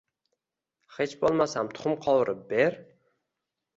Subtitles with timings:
[0.95, 2.81] Hech boʻlmasam tuxum qovurib ber